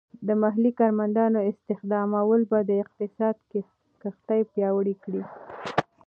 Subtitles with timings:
[0.27, 3.35] د محلی کارمندانو استخدامول به د اقتصاد
[4.01, 5.23] کښتۍ پیاوړې کړي.